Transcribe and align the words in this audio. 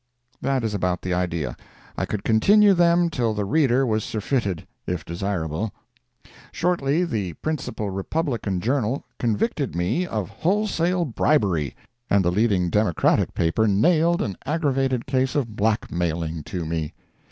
That 0.41 0.63
is 0.63 0.73
about 0.73 1.03
the 1.03 1.13
idea. 1.13 1.55
I 1.95 2.07
could 2.07 2.23
continue 2.23 2.73
them 2.73 3.07
till 3.11 3.35
the 3.35 3.45
reader 3.45 3.85
was 3.85 4.03
surfeited, 4.03 4.65
if 4.87 5.05
desirable. 5.05 5.75
Shortly 6.51 7.05
the 7.05 7.33
principal 7.33 7.91
Republican 7.91 8.61
journal 8.61 9.05
"convicted" 9.19 9.75
me 9.75 10.07
of 10.07 10.27
wholesale 10.29 11.05
bribery, 11.05 11.75
and 12.09 12.25
the 12.25 12.31
leading 12.31 12.71
Democratic 12.71 13.35
paper 13.35 13.67
"nailed" 13.67 14.23
an 14.23 14.37
aggravated 14.43 15.05
case 15.05 15.35
of 15.35 15.55
blackmailing 15.55 16.41
to 16.45 16.65
me. 16.65 16.93